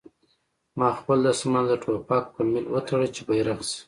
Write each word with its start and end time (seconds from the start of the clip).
ما 0.79 0.89
خپل 0.99 1.17
دسمال 1.27 1.65
د 1.69 1.73
ټوپک 1.83 2.23
په 2.35 2.41
میل 2.49 2.65
وتاړه 2.73 3.07
چې 3.15 3.21
بیرغ 3.27 3.59
شي 3.69 3.79